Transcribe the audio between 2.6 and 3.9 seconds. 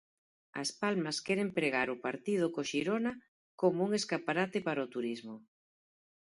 Xirona como